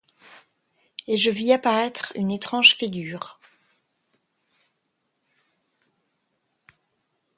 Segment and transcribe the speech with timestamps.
[1.05, 3.39] Et je vis apparaître une étrange figure;